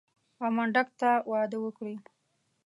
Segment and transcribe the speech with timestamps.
[0.41, 1.95] او منډک ته واده وکړي.